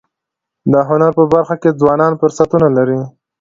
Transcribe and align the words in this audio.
د 0.71 0.73
هنر 0.89 1.11
په 1.19 1.23
برخه 1.33 1.55
کي 1.61 1.69
ځوانان 1.81 2.13
فرصتونه 2.21 2.67
لري. 2.77 2.99